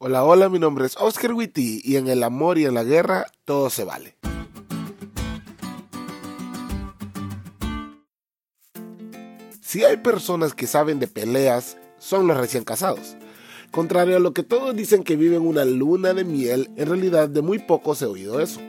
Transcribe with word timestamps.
Hola, 0.00 0.22
hola, 0.22 0.48
mi 0.48 0.60
nombre 0.60 0.86
es 0.86 0.96
Oscar 0.96 1.32
Witty 1.32 1.80
y 1.82 1.96
en 1.96 2.06
el 2.06 2.22
amor 2.22 2.56
y 2.56 2.66
en 2.66 2.74
la 2.74 2.84
guerra 2.84 3.26
todo 3.44 3.68
se 3.68 3.82
vale. 3.82 4.16
Si 9.60 9.82
hay 9.82 9.96
personas 9.96 10.54
que 10.54 10.68
saben 10.68 11.00
de 11.00 11.08
peleas, 11.08 11.78
son 11.98 12.28
los 12.28 12.36
recién 12.36 12.62
casados. 12.62 13.16
Contrario 13.72 14.16
a 14.16 14.20
lo 14.20 14.32
que 14.32 14.44
todos 14.44 14.76
dicen 14.76 15.02
que 15.02 15.16
viven 15.16 15.44
una 15.44 15.64
luna 15.64 16.14
de 16.14 16.22
miel, 16.22 16.70
en 16.76 16.88
realidad 16.88 17.28
de 17.28 17.42
muy 17.42 17.58
poco 17.58 17.96
se 17.96 18.04
ha 18.04 18.08
oído 18.08 18.38
eso. 18.38 18.60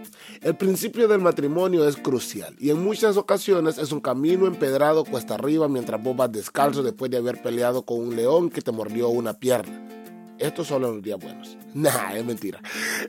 El 0.42 0.58
principio 0.58 1.08
del 1.08 1.22
matrimonio 1.22 1.88
es 1.88 1.96
crucial 1.96 2.56
y 2.60 2.72
en 2.72 2.84
muchas 2.84 3.18
ocasiones 3.18 3.78
es 3.78 3.92
un 3.92 4.02
camino 4.02 4.48
empedrado 4.48 5.06
cuesta 5.06 5.36
arriba 5.36 5.68
mientras 5.68 6.02
vos 6.02 6.18
vas 6.18 6.32
descalzo 6.32 6.82
después 6.82 7.12
de 7.12 7.18
haber 7.18 7.40
peleado 7.40 7.84
con 7.84 8.00
un 8.00 8.16
león 8.16 8.50
que 8.50 8.64
te 8.64 8.72
mordió 8.72 9.10
una 9.10 9.36
pierna. 9.36 9.89
Esto 10.40 10.64
solo 10.64 10.88
en 10.88 10.96
los 10.96 11.04
días 11.04 11.20
buenos. 11.20 11.58
Nah, 11.72 12.16
es 12.16 12.26
mentira. 12.26 12.60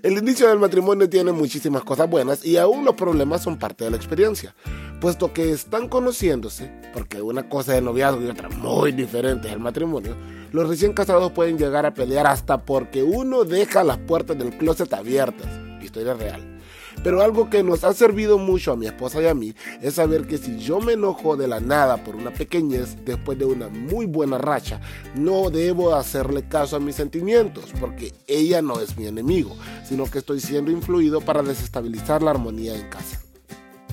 El 0.03 0.19
inicio 0.19 0.47
del 0.47 0.59
matrimonio 0.59 1.09
tiene 1.09 1.33
muchísimas 1.33 1.83
cosas 1.83 2.11
buenas 2.11 2.45
y 2.45 2.59
aún 2.59 2.85
los 2.85 2.95
problemas 2.95 3.43
son 3.43 3.59
parte 3.59 3.85
de 3.85 3.91
la 3.91 3.97
experiencia. 3.97 4.55
Puesto 5.01 5.33
que 5.33 5.51
están 5.51 5.89
conociéndose, 5.89 6.71
porque 6.93 7.23
una 7.23 7.49
cosa 7.49 7.73
es 7.73 7.79
el 7.79 7.87
noviazgo 7.87 8.21
y 8.21 8.27
otra 8.27 8.51
muy 8.51 8.93
diferente 8.93 9.49
es 9.49 9.55
el 9.55 9.61
matrimonio, 9.61 10.15
los 10.53 10.69
recién 10.69 10.93
casados 10.93 11.33
pueden 11.33 11.57
llegar 11.57 11.87
a 11.87 11.95
pelear 11.95 12.27
hasta 12.27 12.59
porque 12.59 13.03
uno 13.03 13.45
deja 13.45 13.83
las 13.83 13.97
puertas 13.97 14.37
del 14.37 14.59
closet 14.59 14.93
abiertas. 14.93 15.49
Historia 15.83 16.13
real. 16.13 16.60
Pero 17.03 17.23
algo 17.23 17.51
que 17.51 17.63
nos 17.63 17.85
ha 17.85 17.93
servido 17.95 18.39
mucho 18.39 18.73
a 18.73 18.77
mi 18.77 18.87
esposa 18.87 19.23
y 19.23 19.27
a 19.27 19.35
mí 19.35 19.55
es 19.81 19.95
saber 19.95 20.27
que 20.27 20.39
si 20.39 20.59
yo 20.59 20.81
me 20.81 20.95
enojo 20.95 21.37
de 21.37 21.49
la 21.49 21.61
nada 21.61 22.03
por 22.05 22.17
una 22.17 22.31
pequeñez 22.31 22.97
después 23.05 23.39
de 23.39 23.45
una 23.45 23.69
muy 23.69 24.07
buena 24.07 24.39
racha, 24.39 24.81
no 25.15 25.51
debo 25.51 25.95
hacerle 25.95 26.49
caso 26.49 26.77
a 26.77 26.81
mis 26.81 26.97
sentimientos, 26.97 27.73
porque 27.79 28.13
ella 28.27 28.63
no 28.63 28.81
es 28.81 28.97
mi 28.97 29.07
enemigo, 29.07 29.57
sino 29.85 30.05
que 30.05 30.19
estoy 30.19 30.41
siendo 30.41 30.71
influido 30.71 31.21
para 31.21 31.43
desestabilizar 31.43 32.23
la 32.23 32.33
armonía 32.33 32.75
en 32.75 32.89
casa. 32.89 33.21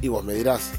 Y 0.01 0.09
vos 0.09 0.23
me 0.23 0.33
dirás, 0.33 0.71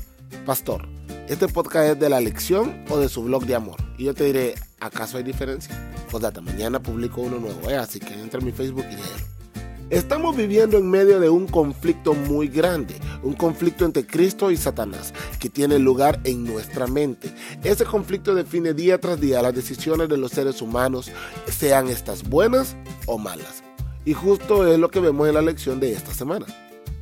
pastor, 0.46 0.88
¿este 1.28 1.48
podcast 1.48 1.90
es 1.90 2.00
de 2.00 2.08
la 2.08 2.20
lección 2.20 2.84
o 2.88 2.98
de 2.98 3.08
su 3.08 3.22
blog 3.22 3.46
de 3.46 3.54
amor? 3.54 3.76
Y 3.96 4.04
yo 4.04 4.14
te 4.14 4.24
diré, 4.24 4.54
¿acaso 4.80 5.16
hay 5.16 5.24
diferencia? 5.24 5.74
Pues 6.10 6.22
data, 6.22 6.40
mañana 6.40 6.80
publico 6.80 7.20
uno 7.20 7.38
nuevo, 7.38 7.68
¿eh? 7.68 7.76
así 7.76 7.98
que 8.00 8.14
entra 8.14 8.40
a 8.40 8.44
mi 8.44 8.52
Facebook 8.52 8.86
y 8.88 8.96
léelo. 8.96 9.37
Estamos 9.90 10.36
viviendo 10.36 10.76
en 10.76 10.90
medio 10.90 11.18
de 11.18 11.30
un 11.30 11.46
conflicto 11.46 12.12
muy 12.12 12.48
grande, 12.48 12.94
un 13.22 13.32
conflicto 13.32 13.86
entre 13.86 14.06
Cristo 14.06 14.50
y 14.50 14.58
Satanás, 14.58 15.14
que 15.40 15.48
tiene 15.48 15.78
lugar 15.78 16.20
en 16.24 16.44
nuestra 16.44 16.86
mente. 16.86 17.32
Ese 17.64 17.86
conflicto 17.86 18.34
define 18.34 18.74
día 18.74 19.00
tras 19.00 19.18
día 19.18 19.40
las 19.40 19.54
decisiones 19.54 20.10
de 20.10 20.18
los 20.18 20.32
seres 20.32 20.60
humanos, 20.60 21.10
sean 21.50 21.88
estas 21.88 22.28
buenas 22.28 22.76
o 23.06 23.16
malas. 23.16 23.62
Y 24.04 24.12
justo 24.12 24.70
es 24.70 24.78
lo 24.78 24.90
que 24.90 25.00
vemos 25.00 25.26
en 25.26 25.34
la 25.34 25.42
lección 25.42 25.80
de 25.80 25.92
esta 25.92 26.12
semana. 26.12 26.44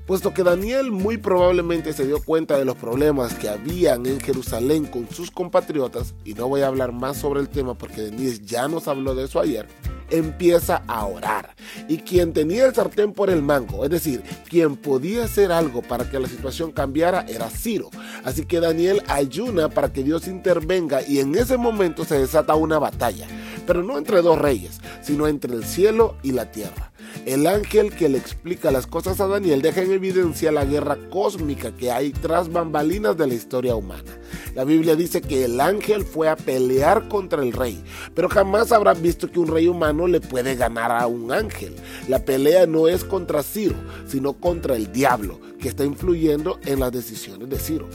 Puesto 0.06 0.32
que 0.32 0.44
Daniel 0.44 0.92
muy 0.92 1.16
probablemente 1.18 1.92
se 1.92 2.06
dio 2.06 2.22
cuenta 2.22 2.56
de 2.56 2.64
los 2.64 2.76
problemas 2.76 3.34
que 3.34 3.48
habían 3.48 4.06
en 4.06 4.20
Jerusalén 4.20 4.84
con 4.84 5.10
sus 5.10 5.32
compatriotas, 5.32 6.14
y 6.24 6.34
no 6.34 6.46
voy 6.46 6.60
a 6.60 6.68
hablar 6.68 6.92
más 6.92 7.16
sobre 7.16 7.40
el 7.40 7.48
tema 7.48 7.74
porque 7.74 8.02
Denise 8.02 8.42
ya 8.44 8.68
nos 8.68 8.86
habló 8.86 9.16
de 9.16 9.24
eso 9.24 9.40
ayer, 9.40 9.66
empieza 10.10 10.82
a 10.86 11.06
orar. 11.06 11.54
Y 11.88 11.98
quien 11.98 12.32
tenía 12.32 12.66
el 12.66 12.74
sartén 12.74 13.12
por 13.12 13.30
el 13.30 13.42
mango, 13.42 13.84
es 13.84 13.90
decir, 13.90 14.22
quien 14.48 14.76
podía 14.76 15.24
hacer 15.24 15.52
algo 15.52 15.82
para 15.82 16.08
que 16.10 16.20
la 16.20 16.28
situación 16.28 16.72
cambiara, 16.72 17.24
era 17.28 17.50
Ciro. 17.50 17.90
Así 18.24 18.44
que 18.44 18.60
Daniel 18.60 19.02
ayuna 19.08 19.68
para 19.68 19.92
que 19.92 20.02
Dios 20.02 20.28
intervenga 20.28 21.00
y 21.06 21.20
en 21.20 21.34
ese 21.34 21.56
momento 21.56 22.04
se 22.04 22.18
desata 22.18 22.54
una 22.54 22.78
batalla. 22.78 23.26
Pero 23.66 23.82
no 23.82 23.98
entre 23.98 24.22
dos 24.22 24.38
reyes, 24.38 24.80
sino 25.02 25.26
entre 25.26 25.54
el 25.54 25.64
cielo 25.64 26.16
y 26.22 26.32
la 26.32 26.50
tierra. 26.50 26.92
El 27.26 27.48
ángel 27.48 27.92
que 27.92 28.08
le 28.08 28.18
explica 28.18 28.70
las 28.70 28.86
cosas 28.86 29.18
a 29.18 29.26
Daniel 29.26 29.60
deja 29.60 29.82
en 29.82 29.90
evidencia 29.90 30.52
la 30.52 30.64
guerra 30.64 30.96
cósmica 31.10 31.74
que 31.74 31.90
hay 31.90 32.12
tras 32.12 32.52
bambalinas 32.52 33.16
de 33.16 33.26
la 33.26 33.34
historia 33.34 33.74
humana. 33.74 34.16
La 34.54 34.62
Biblia 34.62 34.94
dice 34.94 35.20
que 35.20 35.44
el 35.44 35.60
ángel 35.60 36.04
fue 36.04 36.28
a 36.28 36.36
pelear 36.36 37.08
contra 37.08 37.42
el 37.42 37.52
rey, 37.52 37.82
pero 38.14 38.28
jamás 38.28 38.70
habrás 38.70 39.02
visto 39.02 39.28
que 39.28 39.40
un 39.40 39.48
rey 39.48 39.66
humano 39.66 40.06
le 40.06 40.20
puede 40.20 40.54
ganar 40.54 40.92
a 40.92 41.08
un 41.08 41.32
ángel. 41.32 41.74
La 42.06 42.24
pelea 42.24 42.64
no 42.68 42.86
es 42.86 43.02
contra 43.02 43.42
Ciro, 43.42 43.74
sino 44.06 44.34
contra 44.34 44.76
el 44.76 44.92
diablo, 44.92 45.40
que 45.58 45.68
está 45.68 45.84
influyendo 45.84 46.60
en 46.64 46.78
las 46.78 46.92
decisiones 46.92 47.50
de 47.50 47.58
Ciro. 47.58 47.88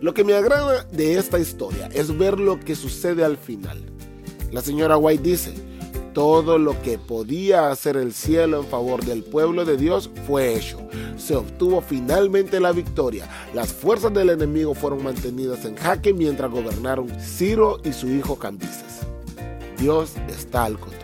Lo 0.00 0.14
que 0.14 0.24
me 0.24 0.34
agrada 0.34 0.82
de 0.90 1.16
esta 1.16 1.38
historia 1.38 1.88
es 1.94 2.18
ver 2.18 2.40
lo 2.40 2.58
que 2.58 2.74
sucede 2.74 3.24
al 3.24 3.36
final. 3.36 3.80
La 4.50 4.62
señora 4.62 4.96
White 4.96 5.22
dice, 5.22 5.54
todo 6.14 6.58
lo 6.58 6.80
que 6.80 6.96
podía 6.96 7.70
hacer 7.70 7.96
el 7.96 8.14
cielo 8.14 8.60
en 8.60 8.66
favor 8.66 9.04
del 9.04 9.24
pueblo 9.24 9.64
de 9.64 9.76
Dios 9.76 10.08
fue 10.26 10.54
hecho. 10.54 10.78
Se 11.16 11.34
obtuvo 11.34 11.82
finalmente 11.82 12.60
la 12.60 12.72
victoria. 12.72 13.28
Las 13.52 13.72
fuerzas 13.72 14.14
del 14.14 14.30
enemigo 14.30 14.74
fueron 14.74 15.02
mantenidas 15.02 15.64
en 15.64 15.76
jaque 15.76 16.14
mientras 16.14 16.50
gobernaron 16.50 17.10
Ciro 17.20 17.80
y 17.84 17.92
su 17.92 18.08
hijo 18.08 18.38
Cambises. 18.38 19.00
Dios 19.76 20.12
está 20.28 20.64
al 20.64 20.78
control. 20.78 21.02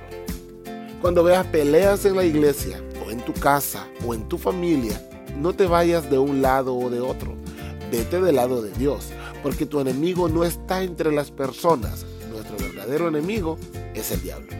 Cuando 1.03 1.25
veas 1.25 1.47
peleas 1.47 2.05
en 2.05 2.15
la 2.15 2.25
iglesia, 2.25 2.81
o 3.05 3.11
en 3.11 3.21
tu 3.25 3.33
casa, 3.33 3.89
o 4.07 4.15
en 4.15 4.29
tu 4.29 4.39
familia, 4.39 5.01
no 5.37 5.53
te 5.55 5.67
vayas 5.67 6.09
de 6.09 6.19
un 6.19 6.41
lado 6.41 6.77
o 6.77 6.89
de 6.89 7.01
otro. 7.01 7.35
Vete 7.91 8.21
del 8.21 8.37
lado 8.37 8.63
de 8.63 8.71
Dios, 8.73 9.09
porque 9.43 9.67
tu 9.67 9.81
enemigo 9.81 10.29
no 10.29 10.45
está 10.45 10.85
entre 10.85 11.11
las 11.11 11.33
personas. 11.33 12.07
Nuestro 12.31 12.57
verdadero 12.59 13.09
enemigo 13.09 13.59
es 13.95 14.13
el 14.13 14.23
diablo. 14.23 14.60